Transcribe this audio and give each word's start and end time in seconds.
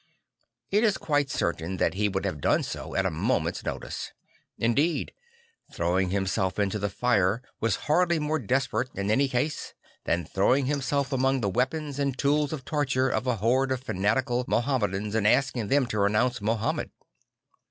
I 0.73 0.77
t 0.77 0.77
is 0.83 0.97
quite 0.97 1.29
certain 1.29 1.77
that 1.77 1.93
he 1.93 2.09
would 2.09 2.25
have 2.25 2.41
done 2.41 2.63
so 2.63 2.95
at 2.95 3.05
a 3.05 3.11
moment's 3.11 3.63
notice. 3.63 4.13
Indeed 4.57 5.13
throwing 5.71 6.09
himself 6.09 6.57
into 6.57 6.79
the 6.79 6.89
fire 6.89 7.43
was 7.59 7.75
hardly 7.85 8.17
more 8.17 8.39
desperate, 8.39 8.89
in 8.95 9.11
any 9.11 9.27
case, 9.29 9.75
than 10.05 10.25
throwing 10.25 10.65
himself 10.65 11.13
among 11.13 11.41
the 11.41 11.49
weapons 11.49 11.99
and 11.99 12.17
tools 12.17 12.51
of 12.51 12.65
torture 12.65 13.09
of 13.09 13.27
a 13.27 13.35
horde 13.35 13.71
of 13.71 13.83
fanatical 13.83 14.43
Mahomedans 14.47 15.13
and 15.13 15.27
asking 15.27 15.67
them 15.67 15.85
to 15.85 15.99
renounce 15.99 16.41
Mahomet. 16.41 16.89